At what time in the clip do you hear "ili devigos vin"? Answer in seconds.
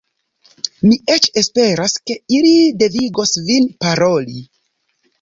2.39-3.73